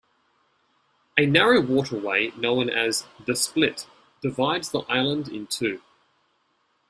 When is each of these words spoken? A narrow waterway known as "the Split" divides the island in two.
A 1.15 1.27
narrow 1.27 1.61
waterway 1.61 2.31
known 2.31 2.71
as 2.71 3.05
"the 3.27 3.35
Split" 3.35 3.85
divides 4.19 4.69
the 4.71 4.79
island 4.89 5.27
in 5.29 5.45
two. 5.45 5.79